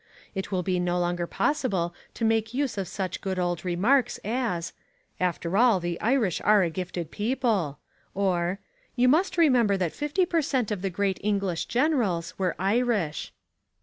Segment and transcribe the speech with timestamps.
[0.33, 4.73] It will be no longer possible to make use of such good old remarks as,
[5.19, 7.77] "After all the Irish are a gifted people,"
[8.15, 8.57] or,
[8.95, 13.31] "You must remember that fifty per cent of the great English generals were Irish."